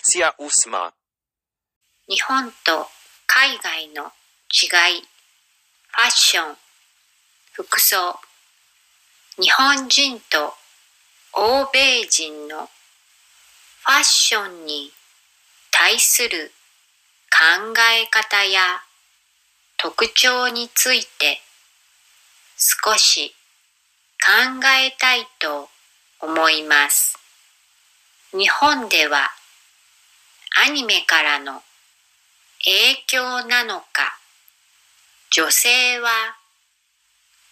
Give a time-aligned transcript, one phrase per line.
[0.00, 0.94] Lekcja ósma.
[2.08, 2.88] 日本と
[3.26, 4.04] 海外の
[4.48, 6.56] 違い、ファッション、
[7.52, 8.18] 服装。
[9.38, 10.54] 日本人と
[11.34, 14.90] 欧米人のファッションに
[15.70, 16.50] 対する
[17.30, 18.80] 考え方や
[19.76, 21.42] 特徴について
[22.56, 23.34] 少し
[24.24, 25.68] 考えたいと
[26.20, 27.18] 思います。
[28.32, 29.30] 日本では
[30.56, 31.62] アニメからの
[32.64, 34.18] 影響なのか、
[35.30, 36.10] 女性は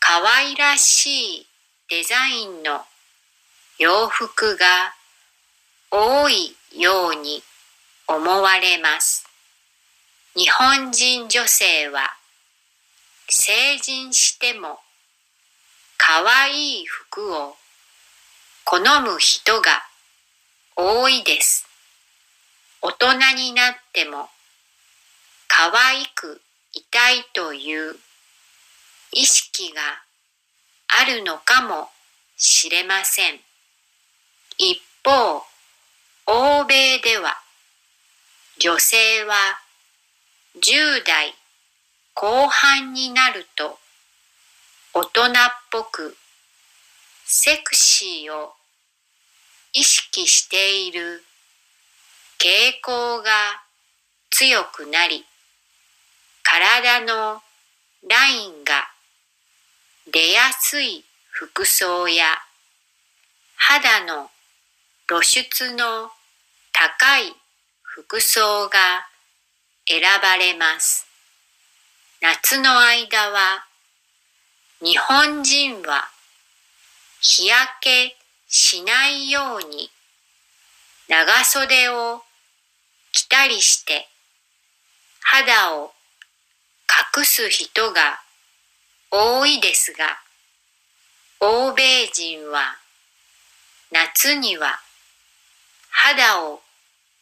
[0.00, 1.46] 可愛らしい
[1.88, 2.80] デザインの
[3.78, 4.94] 洋服が
[5.90, 7.42] 多いように
[8.08, 9.26] 思われます。
[10.34, 12.16] 日本人女性は
[13.28, 14.78] 成人しても
[15.98, 17.56] 可愛い服を
[18.64, 19.82] 好む人が
[20.76, 21.65] 多いです。
[22.86, 24.28] 大人になっても
[25.48, 26.40] 可愛く
[26.72, 27.96] いたいという
[29.10, 29.80] 意識が
[31.02, 31.88] あるのかも
[32.36, 33.40] しれません。
[34.58, 35.42] 一方、
[36.26, 37.36] 欧米では
[38.60, 39.34] 女性は
[40.62, 41.34] 10代
[42.14, 43.80] 後半になると
[44.94, 45.32] 大人っ
[45.72, 46.16] ぽく
[47.24, 48.52] セクシーを
[49.72, 51.24] 意識している
[52.38, 53.30] 傾向が
[54.30, 55.24] 強くなり
[56.42, 57.40] 体の
[58.08, 58.88] ラインが
[60.12, 62.24] 出やすい服装や
[63.56, 64.30] 肌の
[65.08, 66.10] 露出の
[66.72, 67.34] 高い
[67.82, 69.08] 服装が
[69.88, 71.06] 選ばれます。
[72.20, 73.66] 夏の間は
[74.82, 76.08] 日本人は
[77.20, 78.16] 日焼け
[78.46, 79.90] しないように
[81.08, 82.25] 長袖を
[83.16, 84.06] 着たりして
[85.22, 85.90] 肌を
[87.16, 88.20] 隠す人が
[89.10, 90.18] 多いですが
[91.40, 91.82] 欧米
[92.12, 92.76] 人は
[93.90, 94.78] 夏には
[95.88, 96.60] 肌を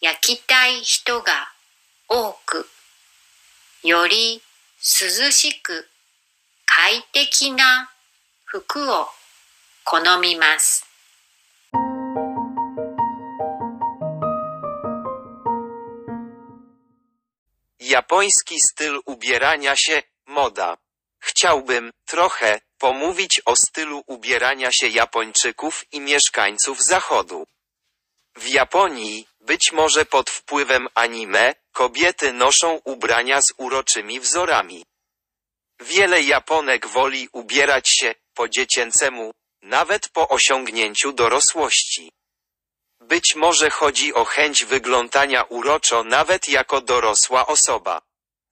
[0.00, 1.52] 焼きたい人が
[2.08, 2.66] 多く
[3.84, 4.42] より
[4.80, 5.86] 涼しく
[6.64, 7.90] 快適な
[8.44, 9.06] 服を
[9.84, 10.85] 好みます。
[17.86, 20.76] Japoński styl ubierania się, moda.
[21.18, 27.44] Chciałbym trochę pomówić o stylu ubierania się Japończyków i mieszkańców Zachodu.
[28.36, 34.84] W Japonii, być może pod wpływem anime, kobiety noszą ubrania z uroczymi wzorami.
[35.80, 39.32] Wiele Japonek woli ubierać się po dziecięcemu,
[39.62, 42.12] nawet po osiągnięciu dorosłości.
[43.08, 48.02] Być może chodzi o chęć wyglądania uroczo nawet jako dorosła osoba.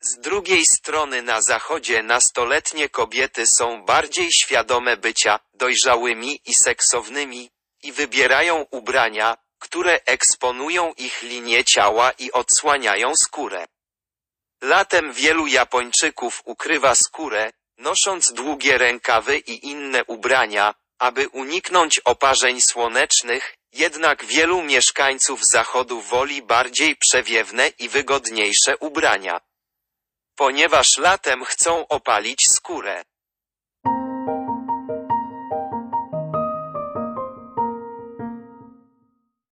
[0.00, 7.50] Z drugiej strony na zachodzie nastoletnie kobiety są bardziej świadome bycia dojrzałymi i seksownymi
[7.82, 13.66] i wybierają ubrania, które eksponują ich linię ciała i odsłaniają skórę.
[14.62, 23.56] Latem wielu Japończyków ukrywa skórę, nosząc długie rękawy i inne ubrania, aby uniknąć oparzeń słonecznych,
[23.74, 29.40] jednak wielu mieszkańców zachodu woli bardziej przewiewne i wygodniejsze ubrania.
[30.36, 33.04] Ponieważ latem chcą opalić skórę.